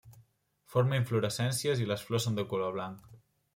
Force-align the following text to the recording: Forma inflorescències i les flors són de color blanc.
Forma 0.75 0.97
inflorescències 1.01 1.85
i 1.85 1.87
les 1.93 2.09
flors 2.09 2.27
són 2.29 2.43
de 2.43 2.49
color 2.55 2.77
blanc. 2.81 3.09